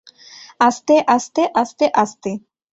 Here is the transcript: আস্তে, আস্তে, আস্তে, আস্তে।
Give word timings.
আস্তে, 0.59 0.95
আস্তে, 1.07 1.41
আস্তে, 1.55 1.85
আস্তে। 1.93 2.31